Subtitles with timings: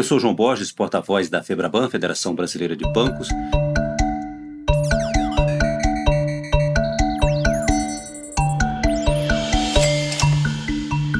[0.00, 3.28] Eu sou João Borges, porta-voz da FEBRABAN, Federação Brasileira de Bancos.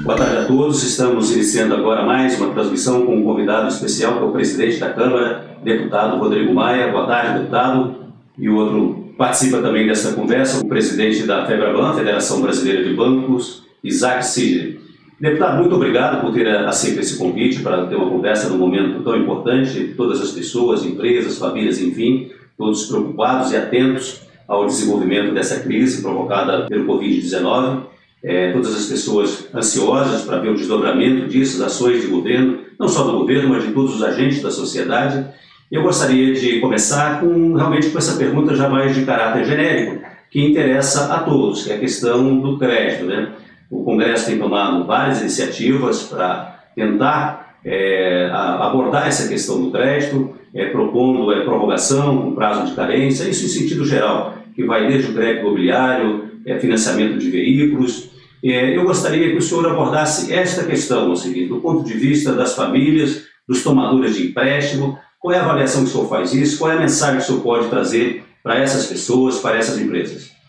[0.03, 0.83] Boa tarde a todos.
[0.83, 4.95] Estamos iniciando agora mais uma transmissão com um convidado especial, que é o presidente da
[4.95, 6.91] Câmara, deputado Rodrigo Maia.
[6.91, 7.97] Boa tarde, deputado.
[8.39, 13.63] E o outro participa também dessa conversa, o presidente da FEBRABAN, Federação Brasileira de Bancos,
[13.85, 14.81] Isaac Sidney.
[15.21, 19.15] Deputado, muito obrigado por ter aceito esse convite para ter uma conversa num momento tão
[19.19, 19.93] importante.
[19.95, 26.67] Todas as pessoas, empresas, famílias, enfim, todos preocupados e atentos ao desenvolvimento dessa crise provocada
[26.67, 27.83] pelo Covid-19.
[28.23, 32.89] É, todas as pessoas ansiosas para ver o desdobramento disso, as ações de governo, não
[32.89, 35.23] só do governo, mas de todos os agentes da sociedade.
[35.71, 40.43] Eu gostaria de começar com realmente com essa pergunta já mais de caráter genérico, que
[40.43, 43.33] interessa a todos, que é a questão do crédito, né?
[43.71, 50.67] O Congresso tem tomado várias iniciativas para tentar é, abordar essa questão do crédito, é,
[50.67, 55.15] propondo é, prorrogação com prazo de carência, isso em sentido geral, que vai desde o
[55.15, 58.11] crédito imobiliário, é, financiamento de veículos.
[58.43, 62.55] É, eu gostaria que o senhor abordasse esta questão, seguinte, do ponto de vista das
[62.55, 66.73] famílias, dos tomadores de empréstimo, qual é a avaliação que o senhor faz isso, qual
[66.73, 70.40] é a mensagem que o senhor pode trazer para essas pessoas, para essas empresas?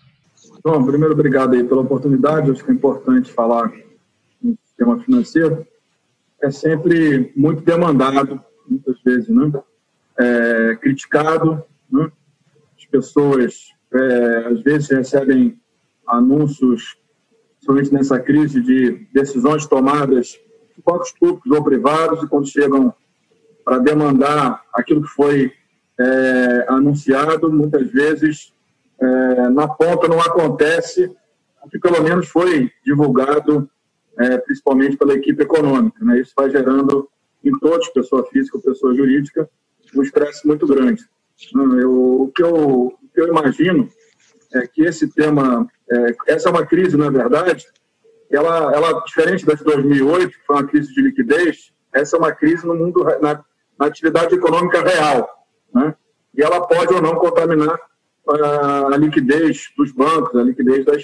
[0.64, 2.52] Bom, primeiro, obrigado aí pela oportunidade.
[2.52, 3.74] Acho que é importante falar
[4.40, 5.66] no sistema financeiro.
[6.40, 9.52] É sempre muito demandado, muitas vezes, né?
[10.20, 11.64] É, criticado.
[11.92, 12.12] Né?
[12.78, 15.60] As pessoas, é, às vezes, recebem
[16.06, 16.96] anúncios,
[17.54, 20.40] principalmente nessa crise, de decisões tomadas
[20.76, 22.94] de bancos públicos ou privados, e quando chegam
[23.66, 25.52] para demandar aquilo que foi
[26.00, 28.54] é, anunciado, muitas vezes
[29.02, 31.12] é, na ponta não acontece
[31.64, 33.70] o que pelo menos foi divulgado,
[34.20, 36.04] é, principalmente pela equipe econômica.
[36.04, 36.20] Né?
[36.20, 37.10] Isso vai gerando
[37.44, 39.50] em todos, pessoa física ou pessoa jurídica,
[39.96, 41.04] um estresse muito grande.
[41.80, 43.90] Eu, o, que eu, o que eu imagino
[44.54, 47.66] é que esse tema, é, essa é uma crise, na verdade,
[48.30, 52.32] ela, ela diferente da de 2008, que foi uma crise de liquidez, essa é uma
[52.32, 53.44] crise no mundo, na,
[53.78, 55.28] na atividade econômica real,
[55.74, 55.96] né?
[56.34, 57.78] E ela pode ou não contaminar
[58.28, 61.04] a liquidez dos bancos, a liquidez das,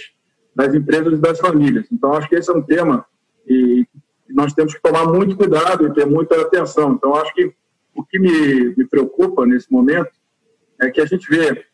[0.55, 1.87] das empresas e das famílias.
[1.91, 3.05] Então, acho que esse é um tema
[3.47, 3.85] e
[4.29, 6.93] nós temos que tomar muito cuidado e ter muita atenção.
[6.93, 7.53] Então, acho que
[7.95, 10.11] o que me, me preocupa nesse momento
[10.79, 11.65] é que a gente vê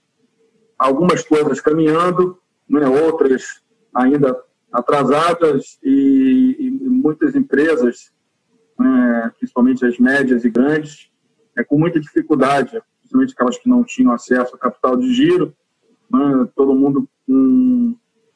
[0.77, 2.39] algumas coisas caminhando,
[2.69, 3.61] né, outras
[3.93, 4.39] ainda
[4.71, 8.11] atrasadas e, e muitas empresas,
[8.79, 11.11] né, principalmente as médias e grandes,
[11.55, 12.81] é, com muita dificuldade
[13.13, 15.53] principalmente aquelas que não tinham acesso a capital de giro.
[16.11, 16.49] Né?
[16.55, 17.07] Todo mundo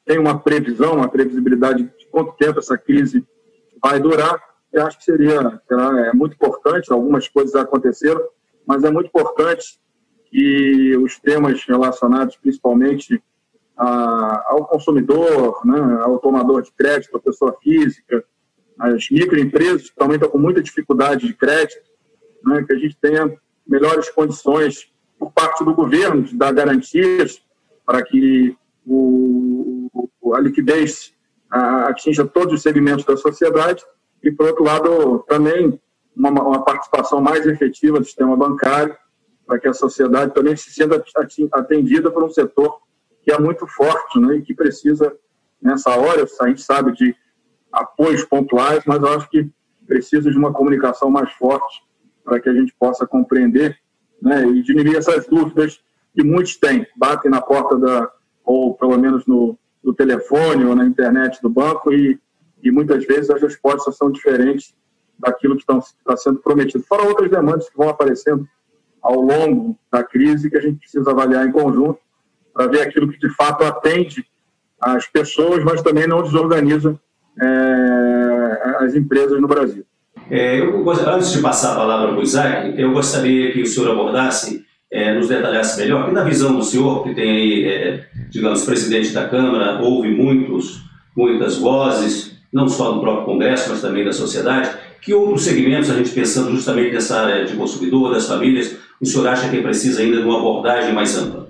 [0.06, 3.26] tem uma previsão, uma previsibilidade de quanto tempo essa crise
[3.82, 4.40] vai durar.
[4.72, 8.22] Eu acho que seria, será, é muito importante, algumas coisas aconteceram,
[8.66, 9.80] mas é muito importante
[10.30, 13.22] que os temas relacionados principalmente
[13.76, 18.24] a, ao consumidor, né, ao tomador de crédito, a pessoa física,
[18.78, 21.82] as microempresas que também estão com muita dificuldade de crédito,
[22.44, 27.42] né, que a gente tenha melhores condições por parte do governo de dar garantias
[27.86, 28.56] para que
[28.86, 29.90] o,
[30.34, 31.14] a liquidez
[31.50, 33.84] atinja todos os segmentos da sociedade.
[34.24, 35.80] E, por outro lado, também
[36.16, 38.96] uma, uma participação mais efetiva do sistema bancário
[39.46, 41.02] para que a sociedade também se sinta
[41.54, 42.80] atendida por um setor
[43.24, 45.14] que é muito forte né, e que precisa,
[45.62, 47.16] nessa hora, a gente sabe de
[47.72, 49.50] apoios pontuais, mas eu acho que
[49.86, 51.87] precisa de uma comunicação mais forte
[52.28, 53.80] para que a gente possa compreender
[54.22, 55.80] né, e diminuir essas dúvidas
[56.14, 58.12] que muitos têm, batem na porta da,
[58.44, 62.20] ou pelo menos no, no telefone ou na internet do banco e,
[62.62, 64.76] e muitas vezes as respostas são diferentes
[65.18, 66.84] daquilo que está sendo prometido.
[66.84, 68.46] Fora outras demandas que vão aparecendo
[69.02, 72.00] ao longo da crise que a gente precisa avaliar em conjunto
[72.54, 74.26] para ver aquilo que de fato atende
[74.82, 77.00] as pessoas, mas também não desorganiza
[77.42, 79.86] é, as empresas no Brasil.
[80.30, 83.92] É, eu, antes de passar a palavra para o Isaac, eu gostaria que o senhor
[83.92, 88.66] abordasse, é, nos detalhasse melhor, que na visão do senhor, que tem aí, é, digamos,
[88.66, 90.82] presidente da Câmara, houve muitos,
[91.16, 94.70] muitas vozes, não só do próprio Congresso, mas também da sociedade,
[95.02, 99.28] que outros segmentos, a gente pensando justamente nessa área de consumidor, das famílias, o senhor
[99.28, 101.48] acha que precisa ainda de uma abordagem mais ampla?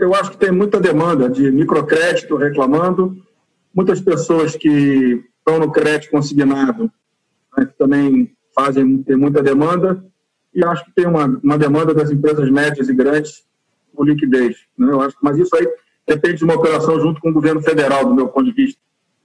[0.00, 3.16] Eu acho que tem muita demanda de microcrédito reclamando,
[3.74, 6.92] muitas pessoas que estão no crédito consignado,
[7.56, 10.04] né, que também fazem ter muita demanda,
[10.54, 13.44] e acho que tem uma, uma demanda das empresas médias e grandes
[13.94, 14.56] por liquidez.
[14.76, 14.92] Né?
[14.92, 15.66] Eu acho, mas isso aí
[16.06, 18.80] depende de uma operação junto com o governo federal, do meu ponto de vista.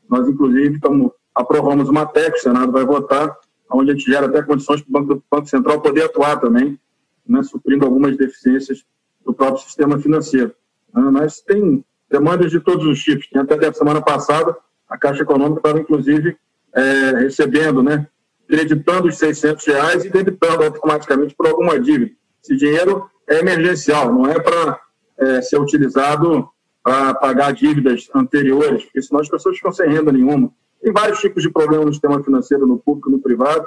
[0.09, 3.35] Nós, inclusive, estamos, aprovamos uma TEC, o Senado vai votar,
[3.71, 6.79] onde a gente gera até condições para o Banco, Banco Central poder atuar também,
[7.27, 8.85] né, suprindo algumas deficiências
[9.25, 10.53] do próprio sistema financeiro.
[10.93, 13.27] Né, mas tem demandas de todos os tipos.
[13.27, 14.55] Tem até a semana passada,
[14.93, 16.37] a Caixa Econômica estava, inclusive,
[16.71, 16.81] é,
[17.17, 18.07] recebendo, né,
[18.47, 22.11] creditando os 600 reais e debitando automaticamente por alguma dívida.
[22.43, 24.79] Esse dinheiro é emergencial, não é para
[25.17, 26.47] é, ser utilizado
[26.83, 30.51] para pagar dívidas anteriores, porque senão as pessoas ficam sem renda nenhuma.
[30.79, 33.65] Tem vários tipos de problemas no sistema financeiro, no público no privado.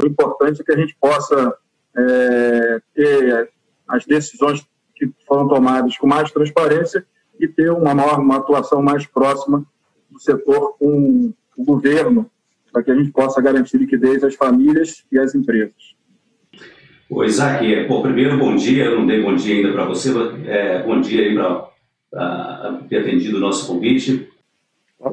[0.00, 1.52] O importante é que a gente possa
[1.96, 3.50] é, ter
[3.88, 4.64] as decisões
[4.94, 7.04] que foram tomadas com mais transparência
[7.40, 9.66] e ter uma, maior, uma atuação mais próxima
[10.10, 12.30] do setor com o governo,
[12.72, 15.94] para que a gente possa garantir liquidez às famílias e às empresas.
[17.08, 20.10] O Isaac, bom, primeiro, bom dia, eu não dei bom dia ainda para você,
[20.46, 24.28] é, bom dia aí para ter atendido o nosso convite.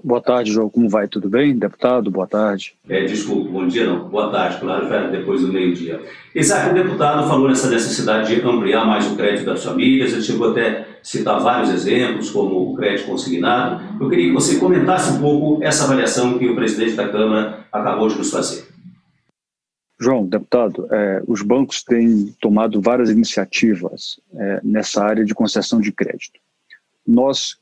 [0.04, 0.70] Boa tarde, João.
[0.70, 1.08] Como vai?
[1.08, 1.58] Tudo bem?
[1.58, 2.76] Deputado, boa tarde.
[2.90, 4.10] É, desculpa, bom dia não.
[4.10, 6.02] Boa tarde, claro, depois do meio-dia.
[6.36, 10.52] Isaac, o deputado falou nessa necessidade de ampliar mais o crédito das famílias, ele chegou
[10.52, 13.81] até a citar vários exemplos, como o crédito consignado.
[14.04, 18.09] Eu queria que você comentasse um pouco essa avaliação que o presidente da Câmara acabou
[18.09, 18.68] de nos fazer.
[19.98, 25.94] João, deputado, é, os bancos têm tomado várias iniciativas é, nessa área de concessão de
[25.94, 26.42] crédito.
[27.07, 27.56] Nós,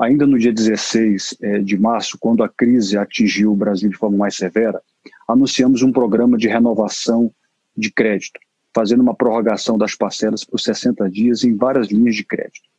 [0.00, 4.16] ainda no dia 16 é, de março, quando a crise atingiu o Brasil de forma
[4.16, 4.80] mais severa,
[5.28, 7.32] anunciamos um programa de renovação
[7.76, 8.38] de crédito,
[8.72, 12.71] fazendo uma prorrogação das parcelas por 60 dias em várias linhas de crédito.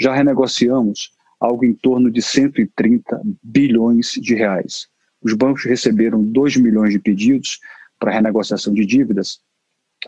[0.00, 4.88] Já renegociamos algo em torno de 130 bilhões de reais.
[5.22, 7.60] Os bancos receberam 2 milhões de pedidos
[7.98, 9.40] para renegociação de dívidas,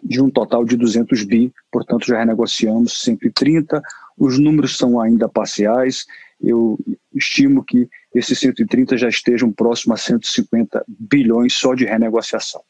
[0.03, 3.83] de um total de 200 bi, portanto já renegociamos 130.
[4.17, 6.06] Os números são ainda parciais,
[6.41, 6.79] eu
[7.15, 12.62] estimo que esses 130 já estejam próximos a 150 bilhões só de renegociação.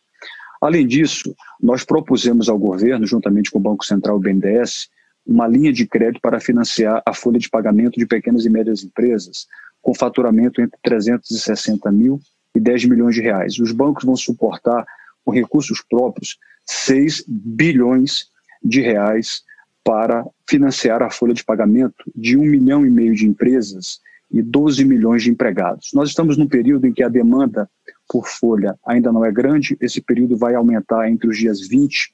[0.61, 4.89] Além disso, nós propusemos ao governo, juntamente com o Banco Central e o BNDES,
[5.27, 9.47] uma linha de crédito para financiar a folha de pagamento de pequenas e médias empresas,
[9.81, 12.21] com faturamento entre 360 mil
[12.55, 13.59] e 10 milhões de reais.
[13.59, 14.85] Os bancos vão suportar,
[15.25, 18.27] com recursos próprios, 6 bilhões
[18.63, 19.43] de reais
[19.85, 24.85] para financiar a folha de pagamento de um milhão e meio de empresas e 12
[24.85, 25.91] milhões de empregados.
[25.93, 27.69] Nós estamos num período em que a demanda
[28.09, 32.13] por folha ainda não é grande, esse período vai aumentar entre os dias 20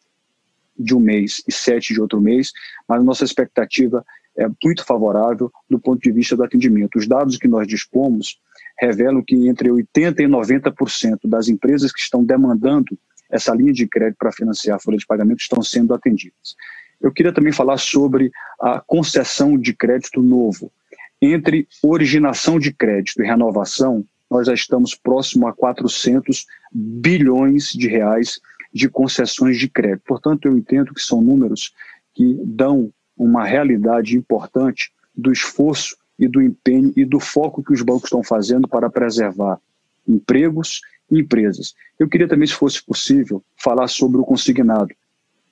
[0.79, 2.53] de um mês e 7 de outro mês,
[2.89, 4.05] mas nossa expectativa
[4.37, 6.99] é muito favorável do ponto de vista do atendimento.
[6.99, 8.39] Os dados que nós dispomos
[8.79, 12.97] revelam que entre 80% e 90% das empresas que estão demandando
[13.31, 16.55] essa linha de crédito para financiar a folha de pagamento estão sendo atendidas.
[17.01, 20.73] Eu queria também falar sobre a concessão de crédito novo.
[21.21, 28.41] Entre originação de crédito e renovação, nós já estamos próximo a 400 bilhões de reais
[28.79, 30.05] de concessões de crédito.
[30.07, 31.75] Portanto, eu entendo que são números
[32.15, 37.83] que dão uma realidade importante do esforço e do empenho e do foco que os
[37.83, 39.59] bancos estão fazendo para preservar
[40.07, 40.81] empregos
[41.11, 41.75] e empresas.
[41.99, 44.95] Eu queria também, se fosse possível, falar sobre o consignado.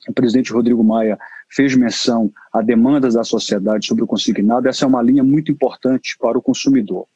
[0.08, 1.18] O presidente Rodrigo Maia
[1.50, 4.68] fez menção a demandas da sociedade sobre o consignado.
[4.68, 7.06] Essa é uma linha muito importante para o consumidor.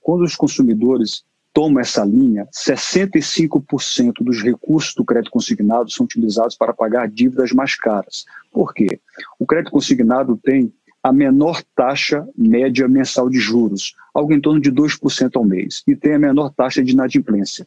[0.00, 1.24] Quando os consumidores
[1.56, 7.74] tomam essa linha, 65% dos recursos do crédito consignado são utilizados para pagar dívidas mais
[7.74, 8.26] caras.
[8.52, 9.00] Por quê?
[9.38, 10.70] O crédito consignado tem
[11.02, 15.96] a menor taxa média mensal de juros, algo em torno de 2% ao mês, e
[15.96, 17.66] tem a menor taxa de inadimplência.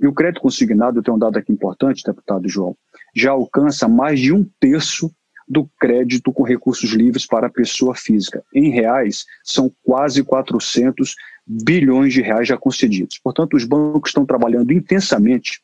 [0.00, 2.74] E o crédito consignado, tem um dado aqui importante, deputado João,
[3.14, 5.14] já alcança mais de um terço
[5.48, 8.42] do crédito com recursos livres para a pessoa física.
[8.52, 11.14] Em reais, são quase 400
[11.46, 13.18] bilhões de reais já concedidos.
[13.18, 15.62] Portanto, os bancos estão trabalhando intensamente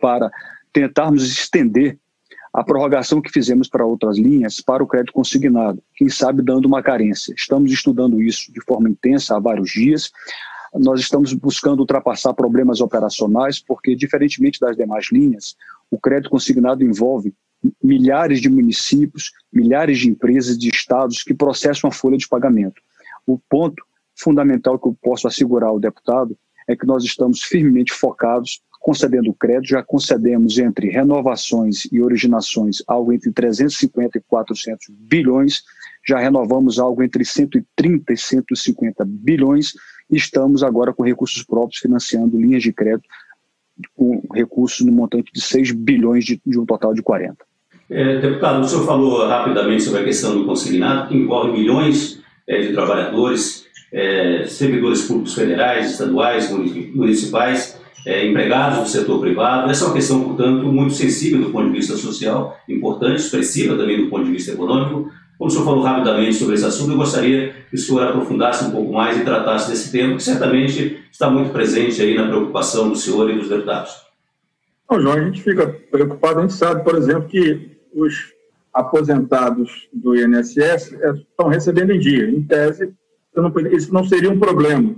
[0.00, 0.30] para
[0.72, 1.98] tentarmos estender
[2.52, 6.82] a prorrogação que fizemos para outras linhas para o crédito consignado, quem sabe dando uma
[6.82, 7.34] carência.
[7.36, 10.10] Estamos estudando isso de forma intensa há vários dias.
[10.74, 15.56] Nós estamos buscando ultrapassar problemas operacionais, porque, diferentemente das demais linhas,
[15.90, 17.34] o crédito consignado envolve
[17.82, 22.80] milhares de municípios, milhares de empresas, de estados que processam a folha de pagamento.
[23.26, 28.62] O ponto fundamental que eu posso assegurar ao deputado é que nós estamos firmemente focados
[28.82, 35.62] concedendo crédito, já concedemos entre renovações e originações algo entre 350 e 400 bilhões,
[36.06, 39.74] já renovamos algo entre 130 e 150 bilhões
[40.10, 43.08] e estamos agora com recursos próprios financiando linhas de crédito
[43.94, 47.51] com recursos no montante de 6 bilhões de, de um total de 40.
[47.94, 52.62] É, deputado, o senhor falou rapidamente sobre a questão do consignado, que envolve milhões é,
[52.62, 57.78] de trabalhadores, é, servidores públicos federais, estaduais, municipais.
[58.06, 59.70] é, empregados do setor privado.
[59.70, 64.04] Essa é uma questão, portanto, muito sensível do ponto de vista social, importante, expressiva também
[64.04, 65.10] do ponto de vista econômico.
[65.38, 68.70] Como o senhor falou rapidamente sobre esse assunto, eu gostaria que o senhor aprofundasse um
[68.70, 72.96] pouco mais e tratasse desse tema, que certamente está muito presente aí na preocupação do
[72.96, 73.92] senhor e dos deputados.
[74.90, 78.32] Não, João, a gente fica preocupado, a gente sabe, por exemplo, que os
[78.72, 82.28] aposentados do INSS é, estão recebendo em dia.
[82.30, 82.94] Em tese,
[83.72, 84.96] isso não seria um problema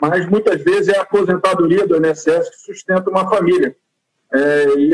[0.00, 3.76] mas muitas vezes é a aposentadoria do INSS que sustenta uma família.
[4.32, 4.92] É, e,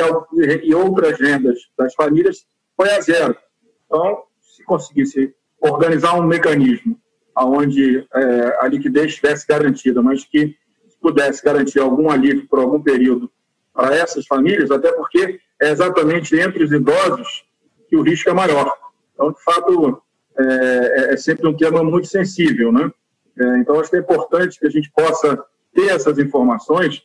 [0.63, 2.47] e, outras rendas das famílias
[2.77, 3.37] foi a zero.
[3.85, 6.99] Então, se conseguisse organizar um mecanismo
[7.37, 10.57] onde é, a liquidez estivesse garantida, mas que
[11.01, 13.31] pudesse garantir algum alívio por algum período
[13.75, 17.45] para essas famílias, até porque é exatamente entre os idosos
[17.89, 18.73] que o risco é maior.
[19.13, 20.03] Então, de fato,
[20.39, 22.91] é, é, é sempre um tema muito sensível, né?
[23.39, 25.43] É, então, acho que é importante que a gente possa
[25.73, 27.03] ter essas informações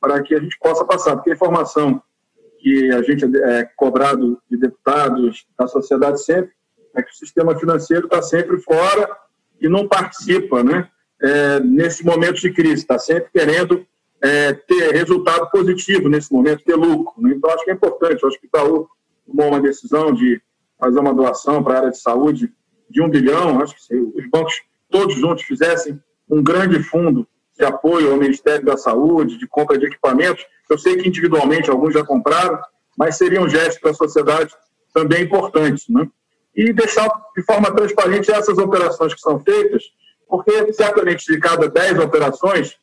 [0.00, 2.02] para que a gente possa passar, porque a informação
[2.58, 6.50] que a gente é cobrado de deputados, da sociedade sempre,
[6.94, 9.08] é que o sistema financeiro está sempre fora
[9.60, 10.88] e não participa, né?
[11.20, 13.86] É, nesse momento de crise, está sempre querendo
[14.26, 17.22] é, ter resultado positivo nesse momento, ter lucro.
[17.22, 17.34] Né?
[17.36, 18.26] Então, acho que é importante.
[18.26, 18.88] Acho que o Itaú
[19.24, 20.40] tomou uma decisão de
[20.78, 22.52] fazer uma doação para a área de saúde
[22.90, 23.60] de um bilhão.
[23.60, 28.76] Acho que os bancos todos juntos fizessem um grande fundo de apoio ao Ministério da
[28.76, 30.44] Saúde, de compra de equipamentos.
[30.68, 32.58] Eu sei que individualmente alguns já compraram,
[32.98, 34.52] mas seria um gesto para a sociedade
[34.92, 35.90] também importante.
[35.90, 36.06] Né?
[36.54, 39.84] E deixar de forma transparente essas operações que são feitas,
[40.28, 42.76] porque certamente de cada 10 operações,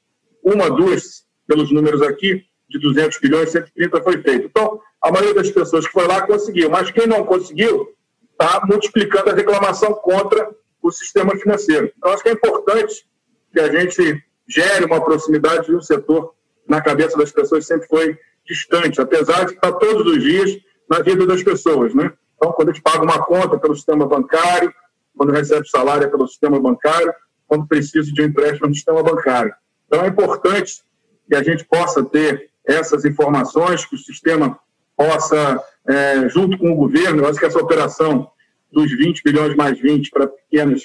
[0.43, 4.45] uma, duas, pelos números aqui, de 200 bilhões, 130 foi feito.
[4.47, 7.89] Então, a maioria das pessoas que foi lá conseguiu, mas quem não conseguiu
[8.31, 10.49] está multiplicando a reclamação contra
[10.81, 11.91] o sistema financeiro.
[11.97, 13.05] Então, acho que é importante
[13.51, 16.33] que a gente gere uma proximidade de um setor
[16.67, 20.57] na cabeça das pessoas sempre foi distante, apesar de estar todos os dias
[20.89, 22.11] na vida das pessoas, né?
[22.35, 24.73] Então, quando a gente paga uma conta pelo sistema bancário,
[25.15, 27.13] quando recebe salário é pelo sistema bancário,
[27.47, 29.53] quando precisa de um empréstimo no sistema bancário.
[29.87, 30.83] Então, é importante
[31.27, 34.57] que a gente possa ter essas informações, que o sistema
[34.95, 38.29] possa, é, junto com o governo, eu acho que essa operação
[38.71, 40.83] dos 20 bilhões mais 20 para pequenas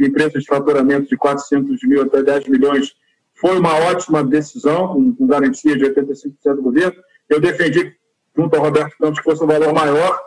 [0.00, 2.94] empresas de faturamento de 400 mil até 10 milhões
[3.34, 7.00] foi uma ótima decisão, com, garantia de 85% do governo.
[7.28, 7.94] Eu defendi,
[8.36, 10.18] junto ao Roberto Campos, que fosse um valor maior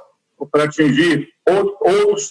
[0.51, 1.29] para atingir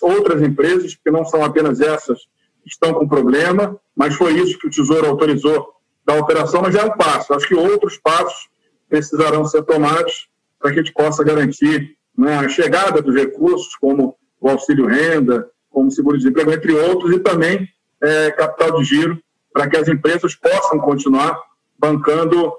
[0.03, 2.19] outras empresas, porque não são apenas essas
[2.63, 5.80] que estão com problema, mas foi isso que o Tesouro autorizou
[6.11, 7.33] da operação, mas é um passo.
[7.33, 8.49] Acho que outros passos
[8.89, 14.17] precisarão ser tomados para que a gente possa garantir né, a chegada dos recursos, como
[14.41, 17.69] o auxílio renda, como seguro-desemprego, entre outros, e também
[18.03, 21.41] é, capital de giro, para que as empresas possam continuar
[21.79, 22.53] bancando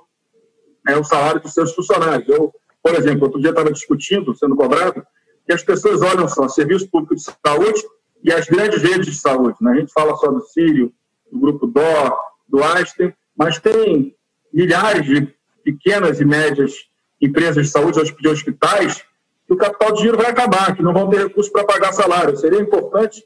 [0.88, 2.28] é, o salário dos seus funcionários.
[2.30, 5.06] Eu, por exemplo, outro dia estava discutindo, sendo cobrado,
[5.46, 7.84] que as pessoas olham só serviço público de saúde
[8.24, 9.58] e as grandes redes de saúde.
[9.60, 9.72] Né?
[9.72, 10.94] A gente fala só do Sírio,
[11.30, 12.18] do Grupo Dó,
[12.48, 14.16] do Einstein, mas tem
[14.54, 15.34] milhares de
[15.64, 16.74] pequenas e médias
[17.22, 19.04] empresas de saúde, de hospitais,
[19.46, 22.36] que o capital de giro vai acabar, que não vão ter recursos para pagar salário.
[22.36, 23.24] Seria importante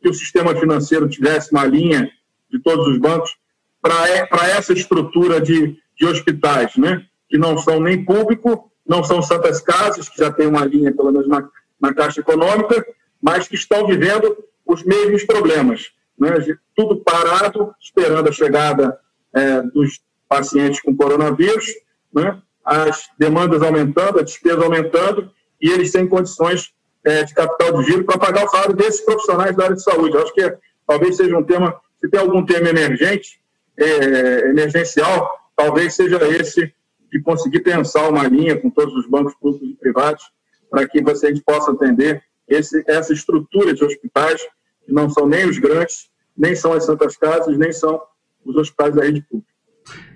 [0.00, 2.10] que o sistema financeiro tivesse uma linha
[2.50, 3.36] de todos os bancos
[3.80, 7.04] para essa estrutura de, de hospitais, né?
[7.28, 11.12] que não são nem público, não são santas casas, que já tem uma linha, pelo
[11.12, 11.48] menos na,
[11.80, 12.84] na Caixa Econômica,
[13.22, 15.92] mas que estão vivendo os mesmos problemas.
[16.18, 16.30] Né?
[16.74, 18.98] Tudo parado, esperando a chegada
[19.34, 21.66] é, dos pacientes com coronavírus,
[22.12, 22.40] né?
[22.64, 26.72] as demandas aumentando, a despesa aumentando, e eles têm condições
[27.04, 30.14] é, de capital de giro para pagar o salário desses profissionais da área de saúde.
[30.14, 30.56] Eu acho que
[30.86, 33.40] talvez seja um tema, se tem algum tema emergente,
[33.76, 36.72] é, emergencial, talvez seja esse
[37.10, 40.22] de conseguir pensar uma linha com todos os bancos públicos e privados
[40.70, 44.40] para que você, a gente possa atender esse, essa estrutura de hospitais
[44.84, 48.00] que não são nem os grandes, nem são as santas casas, nem são
[48.44, 49.50] os hospitais da rede pública.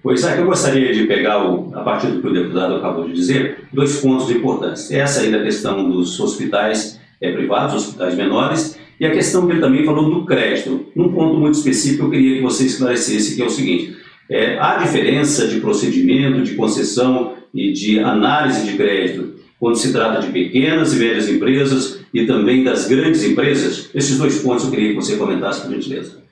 [0.02, 3.14] Pois é, eu gostaria de pegar, o, a partir do que o deputado acabou de
[3.14, 4.90] dizer, dois pontos importantes.
[4.90, 9.60] Essa aí da questão dos hospitais é, privados, hospitais menores, e a questão que ele
[9.60, 10.86] também falou do crédito.
[10.94, 13.96] Num ponto muito específico, eu queria que você esclarecesse, que é o seguinte,
[14.30, 20.20] é, há diferença de procedimento, de concessão e de análise de crédito quando se trata
[20.20, 23.90] de pequenas e médias empresas e também das grandes empresas?
[23.94, 26.23] Esses dois pontos eu queria que você comentasse, por gentileza.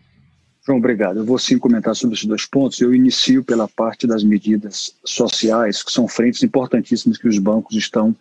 [0.64, 1.18] João, obrigado.
[1.18, 2.80] Eu vou sim comentar sobre esses dois pontos.
[2.80, 8.14] Eu inicio pela parte das medidas sociais, que são frentes importantíssimas que os bancos estão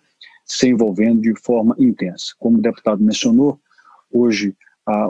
[0.43, 2.33] se envolvendo de forma intensa.
[2.39, 3.59] Como o deputado mencionou,
[4.11, 4.55] hoje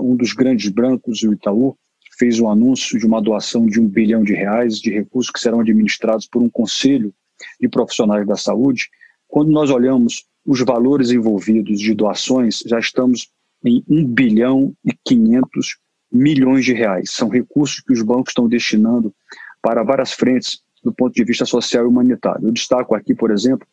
[0.02, 1.78] um dos grandes bancos, o Itaú,
[2.20, 5.62] fez um anúncio de uma doação de um bilhão de reais de recursos que serão
[5.62, 7.14] administrados por um conselho
[7.60, 8.90] de profissionais da saúde.
[9.28, 13.32] Quando nós olhamos os valores envolvidos de doações, já estamos
[13.66, 15.78] em 1 bilhão e 500
[16.12, 17.12] milhões de reais.
[17.12, 19.13] São recursos que os bancos estão destinando
[19.62, 22.48] para várias frentes do ponto de vista social e humanitário.
[22.48, 23.68] Eu destaco aqui, por exemplo,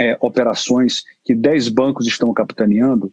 [0.00, 3.12] é, operações que 10 bancos estão capitaneando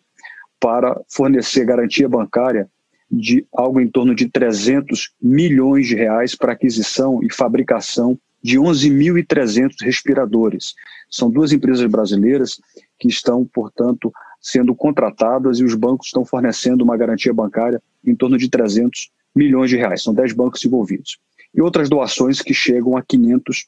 [0.59, 2.69] para fornecer garantia bancária
[3.11, 9.75] de algo em torno de 300 milhões de reais para aquisição e fabricação de 11.300
[9.81, 10.75] respiradores.
[11.09, 12.61] São duas empresas brasileiras
[12.97, 18.37] que estão, portanto, sendo contratadas e os bancos estão fornecendo uma garantia bancária em torno
[18.37, 20.03] de 300 milhões de reais.
[20.03, 21.19] São 10 bancos envolvidos.
[21.53, 23.67] E outras doações que chegam a 500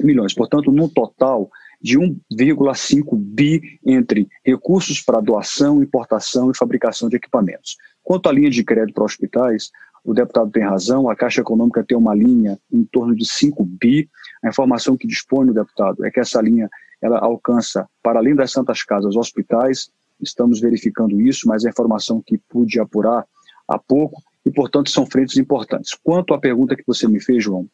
[0.00, 0.32] milhões.
[0.34, 1.50] Portanto, no total
[1.80, 7.76] de 1,5 bi entre recursos para doação, importação e fabricação de equipamentos.
[8.02, 9.70] Quanto à linha de crédito para hospitais,
[10.04, 14.08] o deputado tem razão, a Caixa Econômica tem uma linha em torno de 5 bi.
[14.42, 16.68] A informação que dispõe o deputado é que essa linha
[17.00, 19.90] ela alcança, para além das Santas Casas, hospitais.
[20.20, 23.26] Estamos verificando isso, mas a informação que pude apurar
[23.66, 25.94] há pouco, e, portanto, são frentes importantes.
[26.02, 27.68] Quanto à pergunta que você me fez, João,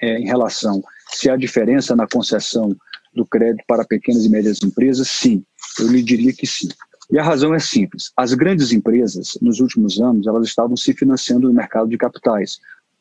[0.00, 2.74] é, em relação se há diferença na concessão
[3.14, 5.44] do crédito para pequenas e médias empresas, sim,
[5.78, 6.68] eu lhe diria que sim.
[7.10, 8.12] E a razão é simples.
[8.16, 12.58] As grandes empresas, nos últimos anos, elas estavam se financiando no mercado de capitais,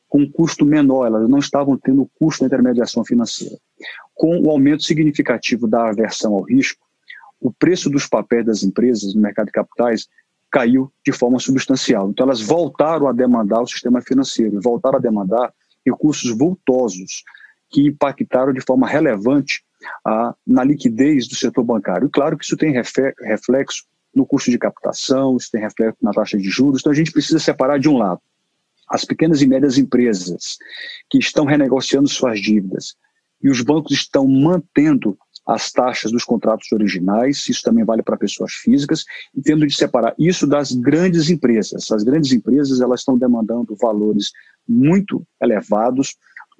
[0.07, 3.57] com um custo menor, elas não estavam tendo custo de intermediação financeira.
[4.15, 6.86] Com o aumento significativo da aversão ao risco,
[7.39, 10.07] o preço dos papéis das empresas no mercado de capitais
[10.51, 12.09] caiu de forma substancial.
[12.09, 15.53] Então, elas voltaram a demandar o sistema financeiro, voltaram a demandar
[15.85, 17.23] recursos vultosos
[17.69, 19.63] que impactaram de forma relevante
[20.05, 22.07] a, na liquidez do setor bancário.
[22.07, 23.83] E claro que isso tem reflexo
[24.15, 26.79] no custo de captação, isso tem reflexo na taxa de juros.
[26.79, 28.21] Então, a gente precisa separar de um lado
[28.89, 30.57] as pequenas e médias empresas
[31.09, 32.95] que estão renegociando suas dívidas
[33.43, 35.17] e os bancos estão mantendo
[35.47, 40.13] as taxas dos contratos originais, isso também vale para pessoas físicas, e tendo de separar
[40.19, 41.89] isso das grandes empresas.
[41.89, 44.31] As grandes empresas elas estão demandando valores
[44.67, 46.17] muito elevados,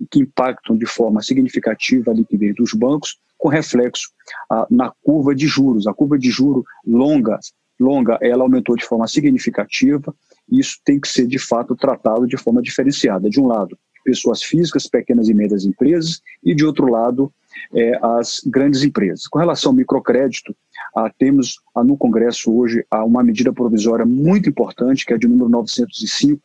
[0.10, 4.10] que impactam de forma significativa a liquidez dos bancos, com reflexo
[4.50, 5.86] ah, na curva de juros.
[5.88, 7.40] A curva de juro longa,
[7.80, 10.16] longa, ela aumentou de forma significativa,
[10.50, 13.30] e isso tem que ser de fato tratado de forma diferenciada.
[13.30, 17.34] De um lado, pessoas físicas, pequenas e médias empresas, e de outro lado,
[17.74, 19.28] é, as grandes empresas.
[19.28, 20.56] Com relação ao microcrédito,
[20.96, 25.28] ah, temos ah, no Congresso hoje ah, uma medida provisória muito importante, que é de
[25.28, 26.42] número 905,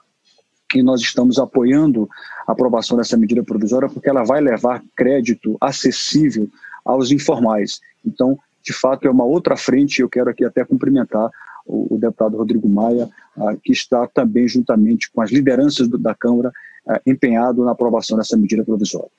[0.74, 2.08] e nós estamos apoiando
[2.46, 6.48] a aprovação dessa medida provisória porque ela vai levar crédito acessível
[6.84, 7.80] aos informais.
[8.04, 11.30] Então, de fato, é uma outra frente, eu quero aqui até cumprimentar
[11.66, 16.14] o, o deputado Rodrigo Maia, ah, que está também, juntamente com as lideranças do, da
[16.14, 16.52] Câmara,
[16.88, 19.10] ah, empenhado na aprovação dessa medida provisória.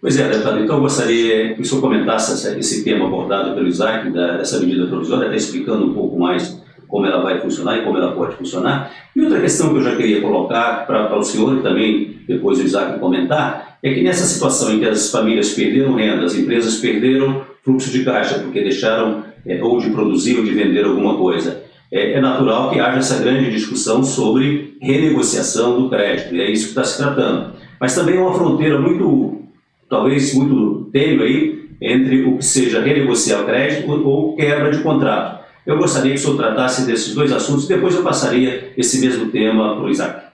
[0.00, 4.10] Pois é, deputado, então eu gostaria que o senhor comentasse esse tema abordado pelo Isaac,
[4.10, 8.12] dessa medida provisória, até explicando um pouco mais como ela vai funcionar e como ela
[8.12, 8.92] pode funcionar.
[9.14, 12.62] E outra questão que eu já queria colocar para o senhor e também depois o
[12.62, 17.42] Isaac comentar, é que nessa situação em que as famílias perderam renda, as empresas perderam
[17.64, 22.12] fluxo de caixa porque deixaram é, ou de produzir ou de vender alguma coisa, é,
[22.12, 26.70] é, natural que haja essa grande discussão sobre renegociação do crédito, e é isso que
[26.70, 27.54] está se tratando.
[27.80, 29.42] Mas também é uma fronteira muito
[29.88, 35.44] talvez muito tênue aí entre o que seja renegociar o crédito ou quebra de contrato.
[35.64, 39.30] Eu gostaria que o senhor tratasse desses dois assuntos e depois eu passaria esse mesmo
[39.30, 40.28] tema para o Isaac.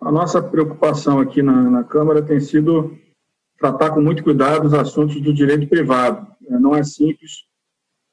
[0.00, 2.96] A nossa preocupação aqui na, na Câmara tem sido
[3.58, 6.26] tratar com muito cuidado os assuntos do direito privado.
[6.48, 7.48] É, não é simples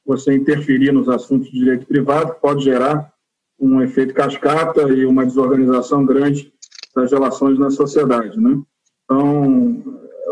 [0.04, 3.12] você interferir nos assuntos do direito privado, pode gerar
[3.58, 6.52] um efeito cascata e uma desorganização grande
[6.94, 8.38] das relações na sociedade.
[8.38, 8.60] Né?
[9.04, 9.84] Então,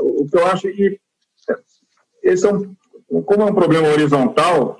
[0.05, 1.01] o que eu acho é que
[2.23, 2.75] esse é um,
[3.23, 4.79] como é um problema horizontal,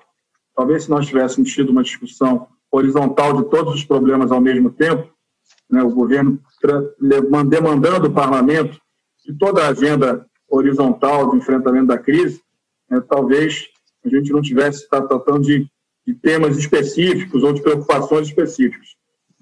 [0.57, 5.13] talvez se nós tivéssemos tido uma discussão horizontal de todos os problemas ao mesmo tempo,
[5.71, 6.41] né, o governo
[7.49, 8.81] demandando o parlamento
[9.25, 12.41] de toda a agenda horizontal do enfrentamento da crise,
[12.91, 13.67] né, talvez
[14.05, 15.67] a gente não tivesse estar tratando de,
[16.07, 18.89] de, temas específicos ou de preocupações específicas.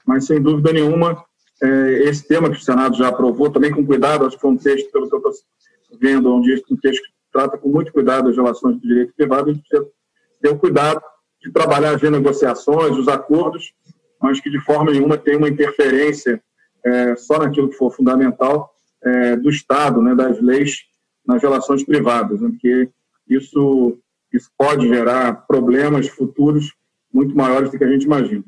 [0.07, 1.25] Mas, sem dúvida nenhuma,
[1.63, 4.57] é, esse tema que o Senado já aprovou, também com cuidado, acho que foi um
[4.57, 5.33] texto, pelo que eu estou
[6.01, 9.53] vendo onde um texto que trata com muito cuidado as relações do direito privado, a
[9.53, 9.91] gente precisa
[10.41, 11.01] ter o cuidado
[11.41, 13.73] de trabalhar as negociações, os acordos,
[14.21, 16.41] mas que de forma nenhuma tem uma interferência
[16.85, 18.71] é, só naquilo que for fundamental
[19.03, 20.85] é, do Estado, né, das leis
[21.27, 22.89] nas relações privadas, né, porque
[23.29, 23.99] isso,
[24.33, 26.73] isso pode gerar problemas futuros
[27.13, 28.45] muito maiores do que a gente imagina.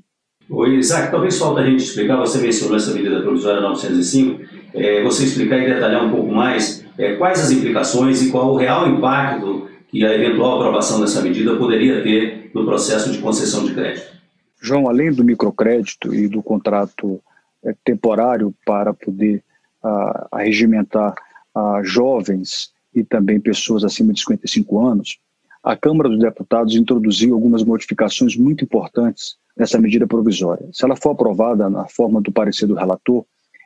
[0.48, 4.42] Oi, Isaac, talvez falta a gente explicar, você mencionou essa medida provisória 905,
[4.74, 8.57] é, você explicar e detalhar um pouco mais é, quais as implicações e qual o
[8.57, 13.74] real impacto que a eventual aprovação dessa medida poderia ter no processo de concessão de
[13.74, 14.14] crédito.
[14.61, 17.22] João, além do microcrédito e do contrato
[17.62, 19.42] é, temporário para poder
[19.83, 21.14] uh, arregimentar
[21.54, 25.18] uh, jovens e também pessoas acima de 55 anos,
[25.62, 30.68] a Câmara dos Deputados introduziu algumas modificações muito importantes nessa medida provisória.
[30.72, 33.24] Se ela for aprovada na forma do parecer do relator,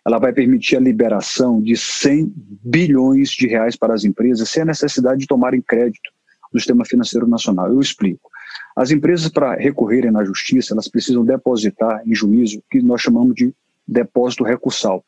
[0.08, 2.32] ela vai permitir a liberação de 100
[2.64, 6.10] bilhões de reais para as empresas sem a necessidade de tomarem crédito
[6.50, 7.68] no sistema financeiro nacional.
[7.70, 8.30] Eu explico.
[8.74, 13.34] As empresas, para recorrerem na justiça, elas precisam depositar em juízo o que nós chamamos
[13.34, 13.54] de
[13.86, 15.04] depósito recursal.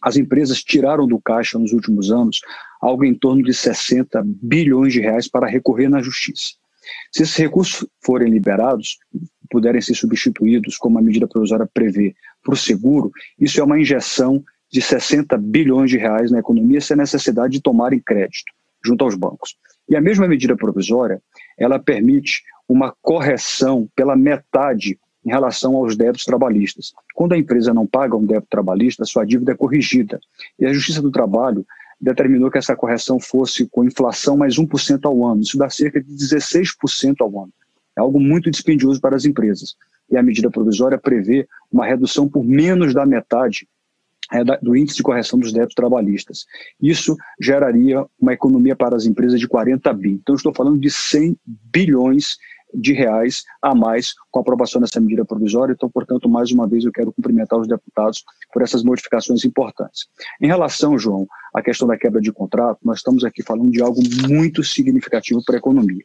[0.00, 2.40] As empresas tiraram do caixa nos últimos anos
[2.80, 6.54] algo em torno de 60 bilhões de reais para recorrer na justiça.
[7.12, 8.98] Se esses recursos forem liberados,
[9.50, 12.14] puderem ser substituídos, como a medida provisória prevê,
[12.46, 17.54] o seguro, isso é uma injeção de 60 bilhões de reais na economia sem necessidade
[17.54, 18.52] de tomarem crédito
[18.84, 19.56] junto aos bancos.
[19.88, 21.20] E a mesma medida provisória,
[21.58, 26.92] ela permite uma correção pela metade em relação aos débitos trabalhistas.
[27.14, 30.20] Quando a empresa não paga um débito trabalhista, sua dívida é corrigida.
[30.58, 31.66] E a Justiça do Trabalho
[32.00, 35.42] determinou que essa correção fosse com inflação mais 1% ao ano.
[35.42, 37.52] Isso dá cerca de 16% ao ano.
[37.96, 39.74] É algo muito dispendioso para as empresas.
[40.10, 43.66] E a medida provisória prevê uma redução por menos da metade
[44.32, 46.46] é, do índice de correção dos débitos trabalhistas.
[46.80, 50.10] Isso geraria uma economia para as empresas de 40 bi.
[50.12, 52.36] Então, estou falando de 100 bilhões
[52.72, 55.72] de reais a mais com a aprovação dessa medida provisória.
[55.72, 60.06] Então, portanto, mais uma vez eu quero cumprimentar os deputados por essas modificações importantes.
[60.40, 64.00] Em relação, João, à questão da quebra de contrato, nós estamos aqui falando de algo
[64.28, 66.04] muito significativo para a economia.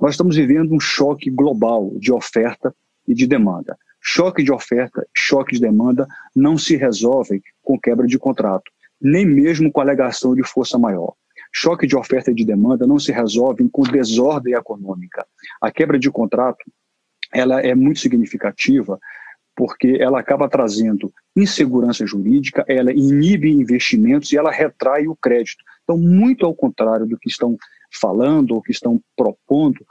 [0.00, 2.74] Nós estamos vivendo um choque global de oferta
[3.06, 3.76] e de demanda.
[4.00, 9.70] Choque de oferta, choque de demanda não se resolvem com quebra de contrato, nem mesmo
[9.70, 11.12] com alegação de força maior.
[11.52, 15.26] Choque de oferta e de demanda não se resolvem com desordem econômica.
[15.60, 16.64] A quebra de contrato
[17.32, 18.98] ela é muito significativa
[19.54, 25.62] porque ela acaba trazendo insegurança jurídica, ela inibe investimentos e ela retrai o crédito.
[25.82, 27.58] Então, muito ao contrário do que estão
[27.90, 29.84] falando ou que estão propondo,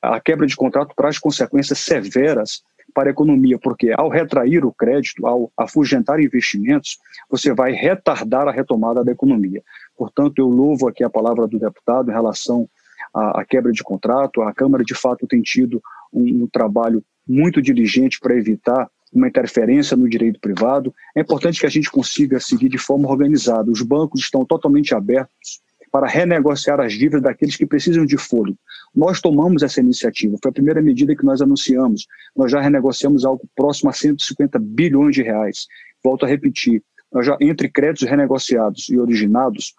[0.00, 2.62] a quebra de contrato traz consequências severas
[2.94, 8.52] para a economia, porque ao retrair o crédito, ao afugentar investimentos, você vai retardar a
[8.52, 9.62] retomada da economia.
[9.96, 12.68] Portanto, eu louvo aqui a palavra do deputado em relação
[13.14, 14.42] à, quebra de contrato.
[14.42, 15.80] A Câmara, de fato, tem tido
[16.12, 20.94] um, um trabalho muito diligente para evitar uma interferência no direito privado.
[21.16, 23.70] É importante que a gente consiga seguir de forma organizada.
[23.70, 28.58] Os bancos estão totalmente abertos para renegociar as dívidas daqueles que precisam de fôlego.
[28.94, 32.06] Nós tomamos essa iniciativa, foi a primeira medida que nós anunciamos.
[32.36, 35.66] Nós já renegociamos algo próximo a 150 bilhões de reais.
[36.02, 39.74] Volto a repetir, nós já, entre créditos renegociados e originados,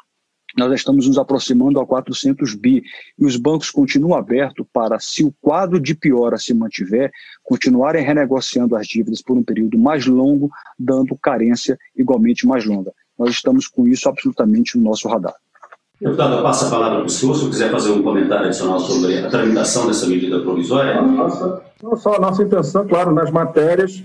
[0.58, 2.84] nós já estamos nos aproximando a 400 bi
[3.18, 7.10] e os bancos continuam abertos para, se o quadro de piora se mantiver,
[7.42, 12.92] continuarem renegociando as dívidas por um período mais longo, dando carência igualmente mais longa.
[13.18, 15.36] Nós estamos com isso absolutamente no nosso radar.
[16.02, 19.20] Deputado, eu passo a palavra para o senhor, se quiser fazer um comentário adicional sobre
[19.20, 21.00] a tramitação dessa medida provisória.
[21.00, 23.98] Nossa, não só a nossa intenção, claro, nas matérias,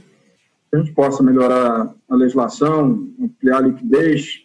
[0.70, 4.42] que a gente possa melhorar a legislação, ampliar a liquidez,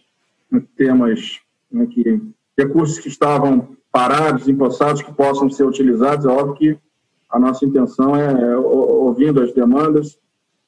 [0.49, 2.21] né, temas né, que
[2.57, 6.25] recursos que estavam parados, empossados, que possam ser utilizados.
[6.25, 6.79] É óbvio que
[7.29, 10.17] a nossa intenção é, ouvindo as demandas,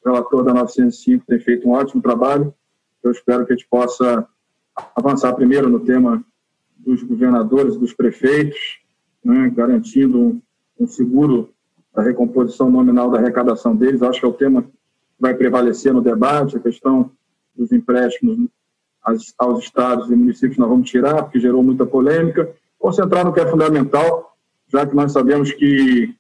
[0.04, 2.54] o relator da 905 tem feito um ótimo trabalho.
[3.02, 4.28] Eu espero que a gente possa
[4.98, 6.22] avançar primeiro no tema
[6.86, 8.80] dos governadores, dos prefeitos,
[9.24, 10.41] né, garantindo um,
[10.80, 11.50] um seguro
[11.93, 14.02] da recomposição nominal da arrecadação deles.
[14.02, 14.69] Acho que é o tema que
[15.19, 17.12] vai prevalecer no debate, a questão
[17.56, 18.38] dos empréstimos
[19.38, 22.50] aos estados e municípios nós vamos tirar, porque gerou muita polêmica.
[22.80, 24.36] Concentrar no que é fundamental,
[24.67, 26.15] já que nós sabemos que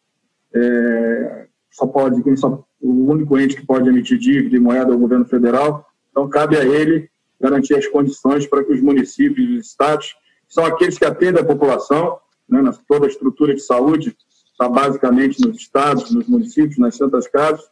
[0.53, 4.99] é, só pode, só, o único ente que pode emitir dívida e moeda é o
[4.99, 7.09] governo federal, então cabe a ele
[7.41, 10.13] garantir as condições para que os municípios e os estados
[10.53, 14.15] são aqueles que atendem a população, né, toda a estrutura de saúde
[14.51, 17.65] está basicamente nos estados, nos municípios, nas santas casas,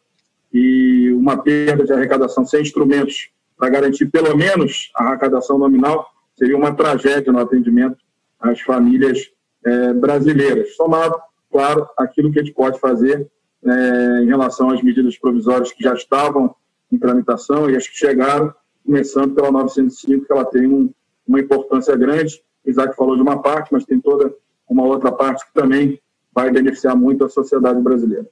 [0.52, 6.58] e uma perda de arrecadação sem instrumentos para garantir pelo menos a arrecadação nominal seria
[6.58, 7.98] uma tragédia no atendimento
[8.40, 9.30] às famílias
[9.64, 10.76] é, brasileiras.
[10.76, 11.16] Somado,
[11.52, 13.30] claro, aquilo que a gente pode fazer
[13.64, 16.56] é, em relação às medidas provisórias que já estavam
[16.92, 18.52] em tramitação e as que chegaram,
[18.84, 20.92] começando pela 905, que ela tem um,
[21.28, 24.34] uma importância grande Isaac falou de uma parte, mas tem toda
[24.70, 26.00] uma outra parte que também
[26.34, 28.26] vai beneficiar muito a sociedade brasileira.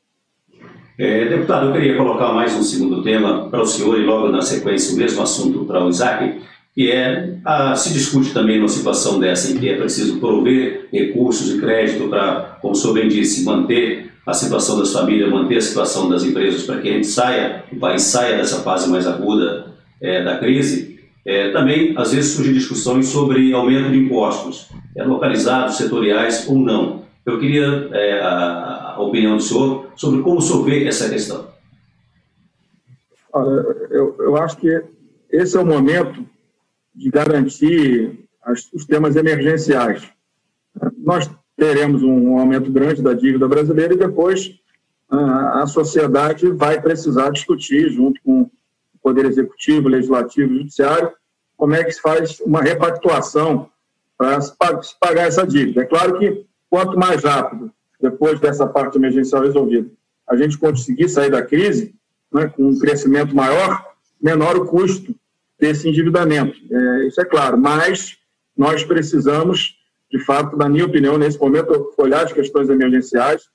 [0.97, 4.41] É, deputado, eu queria colocar mais um segundo tema para o senhor e logo na
[4.41, 6.41] sequência o mesmo assunto para o Isaac,
[6.73, 11.55] que é, a, se discute também numa situação dessa em que é preciso prover recursos
[11.55, 15.61] e crédito para, como o senhor bem disse, manter a situação das famílias, manter a
[15.61, 19.73] situação das empresas para que a gente saia, o país saia dessa fase mais aguda
[20.01, 20.88] é, da crise.
[21.25, 27.03] É, também, às vezes, surgem discussões sobre aumento de impostos, é, localizados, setoriais ou não.
[27.25, 31.47] Eu queria é, a, a, opinião do senhor sobre como vê essa questão.
[33.31, 34.83] Olha, eu, eu acho que
[35.29, 36.25] esse é o momento
[36.95, 40.03] de garantir as, os temas emergenciais.
[40.97, 44.55] Nós teremos um aumento grande da dívida brasileira e depois
[45.09, 48.49] a, a sociedade vai precisar discutir, junto com
[49.09, 51.11] Poder Executivo, Legislativo Judiciário,
[51.57, 53.67] como é que se faz uma repactuação
[54.15, 54.53] para se
[54.99, 55.81] pagar essa dívida.
[55.81, 59.89] É claro que quanto mais rápido, depois dessa parte emergencial resolvida,
[60.29, 61.95] a gente conseguir sair da crise,
[62.31, 63.83] né, com um crescimento maior,
[64.21, 65.15] menor o custo
[65.59, 66.55] desse endividamento.
[66.71, 68.15] É, isso é claro, mas
[68.55, 69.75] nós precisamos,
[70.11, 73.49] de fato, na minha opinião, nesse momento, olhar as questões emergenciais,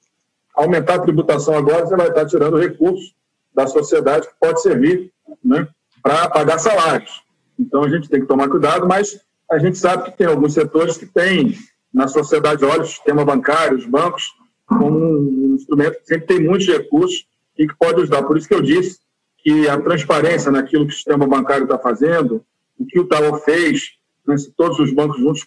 [0.52, 3.14] aumentar a tributação agora, você vai estar tirando recursos
[3.54, 5.12] da sociedade que pode servir
[5.44, 5.68] né,
[6.02, 7.22] para pagar salários.
[7.58, 10.96] Então, a gente tem que tomar cuidado, mas a gente sabe que tem alguns setores
[10.96, 11.54] que têm
[11.92, 14.32] na sociedade olha o sistema bancário, os bancos,
[14.66, 17.24] como um instrumento que sempre tem muitos recursos
[17.56, 18.24] e que pode ajudar.
[18.24, 18.98] Por isso que eu disse
[19.38, 22.44] que a transparência naquilo que o sistema bancário está fazendo,
[22.78, 23.92] o que o Itaú fez,
[24.26, 25.46] né, se todos os bancos juntos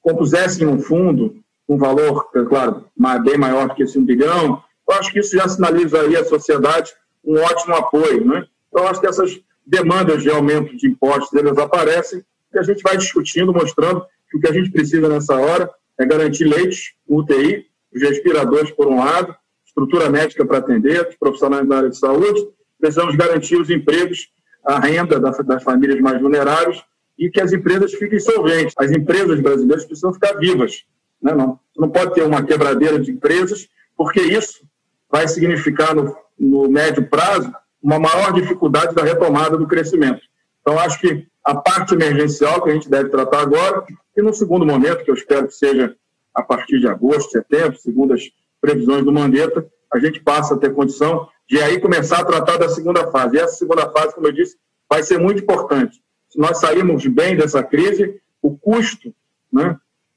[0.00, 1.36] compusessem um fundo,
[1.68, 2.86] um valor, é claro,
[3.24, 6.92] bem maior do que esse um bilhão, eu acho que isso já sinalizaria à sociedade
[7.24, 8.24] um ótimo apoio.
[8.24, 8.46] Né?
[8.68, 12.96] Então, acho que essas demandas de aumento de impostos, elas aparecem, e a gente vai
[12.96, 18.02] discutindo, mostrando que o que a gente precisa nessa hora é garantir leitos, UTI, os
[18.02, 23.14] respiradores por um lado, estrutura médica para atender, os profissionais da área de saúde, precisamos
[23.14, 24.30] garantir os empregos,
[24.64, 26.82] a renda das, famílias mais vulneráveis
[27.18, 28.74] e que as empresas fiquem solventes.
[28.78, 30.84] As empresas brasileiras precisam ficar vivas.
[31.20, 31.34] Né?
[31.34, 34.62] Não, não pode ter uma quebradeira de empresas, porque isso
[35.12, 40.22] vai significar, no, no médio prazo, uma maior dificuldade da retomada do crescimento.
[40.62, 43.84] Então, acho que a parte emergencial que a gente deve tratar agora,
[44.16, 45.94] e no segundo momento, que eu espero que seja
[46.34, 48.22] a partir de agosto, setembro, segundo as
[48.60, 52.68] previsões do Mandetta, a gente passa a ter condição de aí começar a tratar da
[52.68, 53.36] segunda fase.
[53.36, 54.56] E essa segunda fase, como eu disse,
[54.88, 56.00] vai ser muito importante.
[56.30, 59.14] Se nós sairmos bem dessa crise, o custo
[59.52, 59.76] né,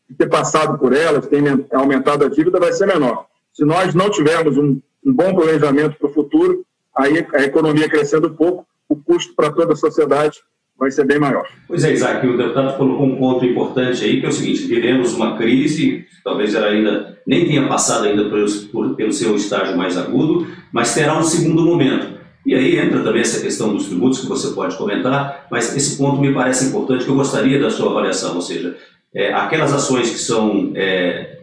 [0.10, 1.41] de ter passado por ela, de ter
[1.73, 3.27] aumentado a dívida, vai ser menor.
[3.55, 8.29] Se nós não tivermos um, um bom planejamento para o futuro, aí a economia crescendo
[8.31, 10.39] pouco, o custo para toda a sociedade
[10.77, 11.47] vai ser bem maior.
[11.65, 15.13] Pois é, Isaac, o deputado colocou um ponto importante aí, que é o seguinte, vivemos
[15.13, 20.45] uma crise, talvez ela ainda nem tenha passado ainda pelo, pelo seu estágio mais agudo,
[20.73, 22.13] mas terá um segundo momento.
[22.45, 26.19] E aí entra também essa questão dos tributos que você pode comentar, mas esse ponto
[26.19, 28.75] me parece importante, que eu gostaria da sua avaliação, ou seja,
[29.15, 31.39] é, aquelas ações que são é,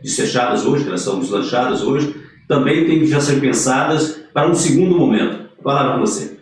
[0.67, 2.15] hoje, que elas são deslanchadas hoje,
[2.47, 5.51] também têm que já ser pensadas para um segundo momento.
[5.63, 6.39] Palavra com você.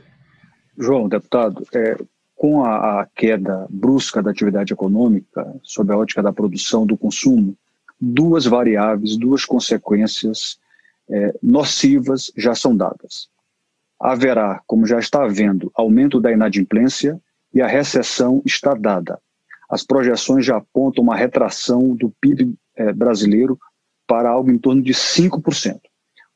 [0.77, 1.97] João, deputado, é,
[2.35, 7.57] com a, a, queda brusca da atividade econômica, sob a ótica da produção, do consumo,
[8.01, 10.59] duas variáveis, duas consequências
[11.09, 13.29] é, nocivas já são dadas.
[14.01, 17.21] Haverá, como já está havendo, aumento da inadimplência
[17.53, 19.21] e a recessão está dada.
[19.71, 23.59] As projeções já apontam uma retração do PIB é, brasileiro
[24.07, 25.81] para algo em torno de 5%.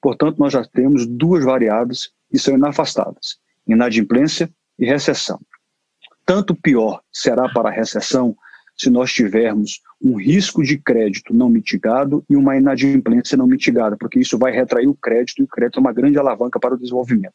[0.01, 5.41] Portanto, nós já temos duas variáveis que são inafastáveis: inadimplência e recessão.
[6.25, 8.37] Tanto pior será para a recessão
[8.77, 14.19] se nós tivermos um risco de crédito não mitigado e uma inadimplência não mitigada, porque
[14.19, 17.35] isso vai retrair o crédito e o crédito é uma grande alavanca para o desenvolvimento.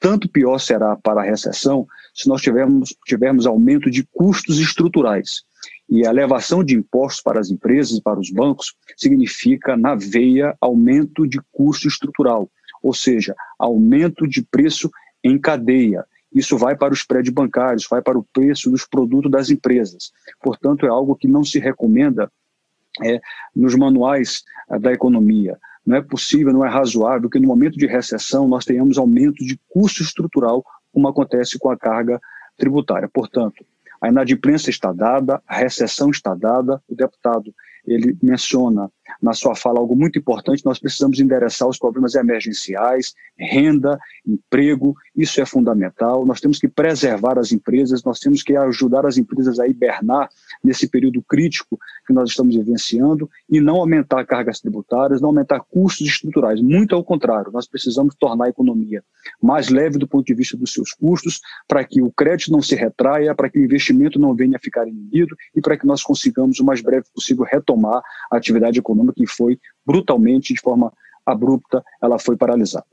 [0.00, 5.42] Tanto pior será para a recessão se nós tivermos, tivermos aumento de custos estruturais.
[5.88, 10.56] E a elevação de impostos para as empresas e para os bancos significa, na veia,
[10.60, 12.50] aumento de custo estrutural,
[12.82, 14.90] ou seja, aumento de preço
[15.24, 16.04] em cadeia.
[16.32, 20.12] Isso vai para os prédios bancários, vai para o preço dos produtos das empresas.
[20.42, 22.30] Portanto, é algo que não se recomenda
[23.02, 23.20] é,
[23.54, 25.58] nos manuais é, da economia.
[25.88, 29.58] Não é possível, não é razoável que no momento de recessão nós tenhamos aumento de
[29.70, 32.20] custo estrutural, como acontece com a carga
[32.58, 33.08] tributária.
[33.08, 33.64] Portanto,
[33.98, 37.54] a inadimplência está dada, a recessão está dada, o deputado
[37.86, 38.90] ele menciona
[39.20, 45.40] na sua fala algo muito importante, nós precisamos endereçar os problemas emergenciais, renda, emprego, isso
[45.40, 46.24] é fundamental.
[46.26, 50.28] Nós temos que preservar as empresas, nós temos que ajudar as empresas a hibernar
[50.62, 56.06] nesse período crítico que nós estamos vivenciando e não aumentar cargas tributárias, não aumentar custos
[56.06, 56.60] estruturais.
[56.60, 59.02] Muito ao contrário, nós precisamos tornar a economia
[59.42, 62.74] mais leve do ponto de vista dos seus custos, para que o crédito não se
[62.74, 66.60] retraia, para que o investimento não venha a ficar inibido e para que nós consigamos
[66.60, 70.92] o mais breve possível retomar a atividade econômica que foi brutalmente, de forma
[71.24, 72.86] abrupta, ela foi paralisada.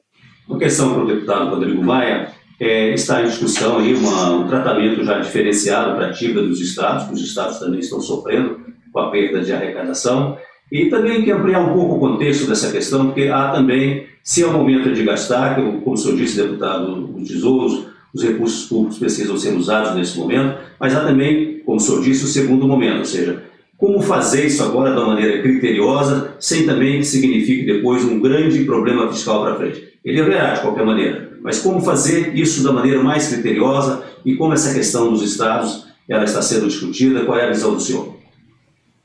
[0.48, 5.04] Uma questão para o deputado Rodrigo Maia, é, está em discussão aí uma, um tratamento
[5.04, 8.60] já diferenciado para a dívida dos estados, que os estados também estão sofrendo
[8.92, 10.38] com a perda de arrecadação,
[10.72, 14.48] e também que ampliar um pouco o contexto dessa questão, porque há também, se é
[14.48, 19.38] o momento de gastar, como o senhor disse, deputado do Tesouros, os recursos públicos precisam
[19.38, 23.06] ser usados nesse momento, mas há também, como o senhor disse, o segundo momento, ou
[23.06, 23.44] seja,
[23.78, 28.64] como fazer isso agora de uma maneira criteriosa, sem também que signifique depois um grande
[28.64, 30.00] problema fiscal para frente.
[30.04, 34.54] Ele haverá de qualquer maneira, mas como fazer isso da maneira mais criteriosa e como
[34.54, 38.16] essa questão dos estados ela está sendo discutida, qual é a visão do senhor?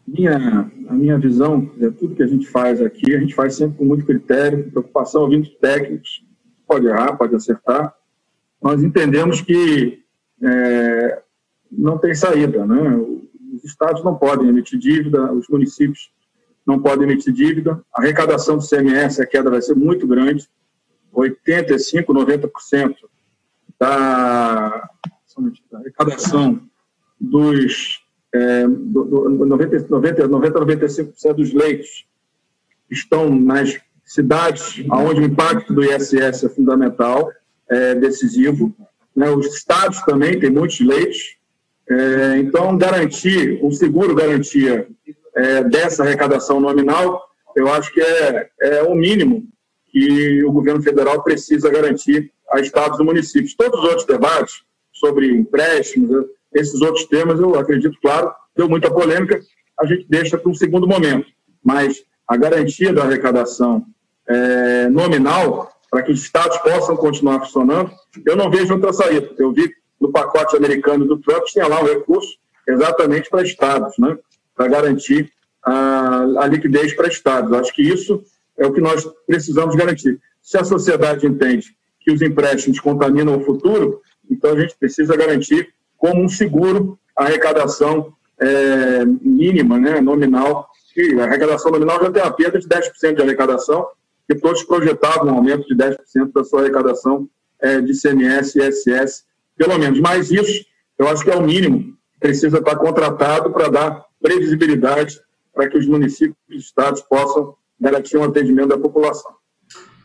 [0.07, 3.79] Minha, a minha visão, é tudo que a gente faz aqui, a gente faz sempre
[3.79, 6.23] com muito critério, preocupação, ouvindo técnicos,
[6.67, 7.95] pode errar, pode acertar,
[8.63, 10.01] nós entendemos que
[10.43, 11.23] é,
[11.71, 13.01] não tem saída, né?
[13.63, 16.11] Os estados não podem emitir dívida, os municípios
[16.67, 20.49] não podem emitir dívida, a arrecadação do CMS, a queda vai ser muito grande,
[21.13, 22.95] 85, 90%
[23.79, 24.89] da,
[25.71, 26.61] da arrecadação
[27.21, 28.01] dos
[28.33, 32.07] é, do, do 90, 90, 90, 95% dos leitos
[32.89, 37.31] estão nas cidades onde o impacto do ISS é fundamental,
[37.69, 38.75] é, decisivo.
[39.15, 39.31] Né?
[39.31, 41.37] Os estados também têm muitos leitos.
[41.91, 44.87] É, então, garantir, um seguro garantia
[45.35, 47.21] é, dessa arrecadação nominal,
[47.57, 49.43] eu acho que é, é o mínimo
[49.89, 53.57] que o governo federal precisa garantir a estados e municípios.
[53.57, 59.41] Todos os outros debates sobre empréstimos, esses outros temas, eu acredito, claro, deu muita polêmica,
[59.79, 61.27] a gente deixa para um segundo momento.
[61.65, 63.85] Mas a garantia da arrecadação
[64.29, 67.91] é, nominal para que os estados possam continuar funcionando,
[68.25, 69.29] eu não vejo outra saída.
[69.39, 74.17] Eu vi no pacote americano do Trump tinha lá um recurso exatamente para estados, né?
[74.57, 75.31] para garantir
[75.63, 77.53] a, a liquidez para estados.
[77.53, 78.23] Acho que isso
[78.57, 80.21] é o que nós precisamos garantir.
[80.43, 85.73] Se a sociedade entende que os empréstimos contaminam o futuro, então a gente precisa garantir
[85.99, 90.69] como um seguro a arrecadação é, mínima, né, nominal.
[90.97, 93.87] E a arrecadação nominal já tem a perda de 10% de arrecadação,
[94.27, 97.29] que todos projetavam um aumento de 10% da sua arrecadação
[97.61, 99.25] é, de CMS e ISS,
[99.61, 100.01] pelo menos.
[100.01, 100.65] Mas isso,
[100.99, 105.21] eu acho que é o mínimo, precisa estar contratado para dar previsibilidade
[105.55, 109.33] para que os municípios e estados possam garantir um atendimento da população.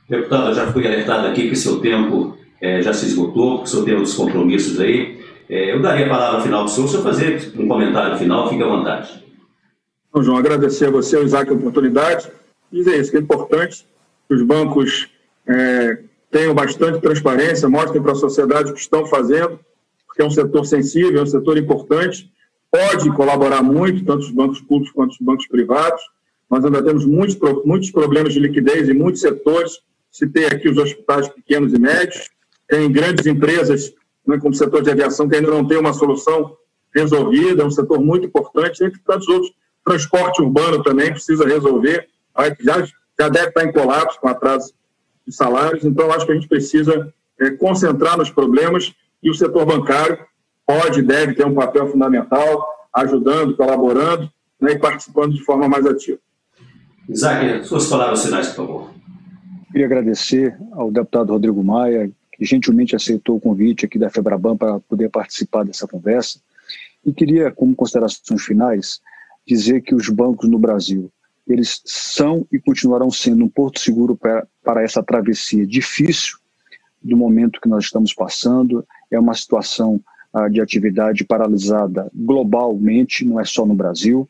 [0.10, 3.86] Deputado, já fui alertado aqui que seu tempo é, já se esgotou, que o senhor
[3.86, 5.24] tem outros compromissos aí.
[5.50, 8.50] É, eu daria a palavra final para o senhor, o senhor fazer um comentário final,
[8.50, 9.24] fique à vontade.
[10.10, 12.30] Então, João, agradecer a você, ao Isaac, a oportunidade.
[12.72, 13.88] Dizer isso, que é importante
[14.28, 15.10] que os bancos
[15.48, 16.00] é,
[16.36, 19.58] tenham bastante transparência, mostrem para a sociedade o que estão fazendo,
[20.06, 22.30] porque é um setor sensível, é um setor importante,
[22.70, 26.02] pode colaborar muito, tanto os bancos públicos quanto os bancos privados.
[26.52, 29.80] Nós ainda temos muitos, muitos problemas de liquidez em muitos setores.
[30.12, 32.30] Citei aqui os hospitais pequenos e médios,
[32.68, 33.94] tem grandes empresas,
[34.28, 36.58] né, como o setor de aviação, que ainda não tem uma solução
[36.94, 39.54] resolvida, é um setor muito importante, entre tantos outros.
[39.86, 42.10] Transporte urbano também precisa resolver,
[42.60, 42.86] já
[43.18, 44.74] já deve estar em colapso com atraso
[45.28, 49.66] de salários, então acho que a gente precisa é, concentrar nos problemas e o setor
[49.66, 50.20] bancário
[50.66, 55.86] pode e deve ter um papel fundamental, ajudando, colaborando né, e participando de forma mais
[55.86, 56.20] ativa.
[57.08, 58.90] Isaac, suas palavras finais, por favor.
[59.72, 64.80] Queria agradecer ao deputado Rodrigo Maia, que gentilmente aceitou o convite aqui da FEBRABAN para
[64.80, 66.40] poder participar dessa conversa.
[67.06, 69.02] E queria, como considerações finais,
[69.46, 71.12] dizer que os bancos no Brasil
[71.48, 76.38] eles são e continuarão sendo um porto seguro para, para essa travessia difícil
[77.02, 78.86] do momento que nós estamos passando.
[79.12, 80.02] É uma situação
[80.34, 84.28] ah, de atividade paralisada globalmente, não é só no Brasil,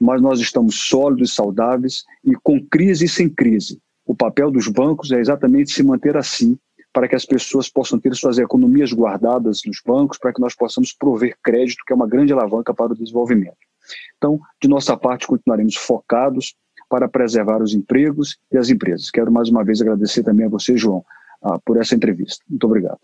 [0.00, 3.80] mas nós estamos sólidos e saudáveis e com crise e sem crise.
[4.06, 6.58] O papel dos bancos é exatamente se manter assim,
[6.92, 10.92] para que as pessoas possam ter suas economias guardadas nos bancos, para que nós possamos
[10.92, 13.56] prover crédito, que é uma grande alavanca para o desenvolvimento.
[14.16, 16.54] Então, de nossa parte, continuaremos focados
[16.92, 19.10] para preservar os empregos e as empresas.
[19.10, 21.02] Quero mais uma vez agradecer também a você, João,
[21.42, 22.44] ah, por essa entrevista.
[22.50, 22.98] Muito obrigado.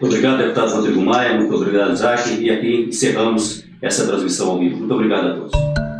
[0.00, 4.78] Muito obrigado, deputado Rodrigo Maia, muito obrigado, Isaac, e aqui encerramos essa transmissão ao vivo.
[4.78, 5.93] Muito obrigado a todos.